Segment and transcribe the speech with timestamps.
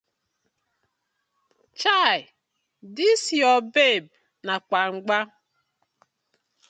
[1.79, 2.19] Chai
[2.95, 4.05] dis yur babe
[4.45, 5.17] na kpangba.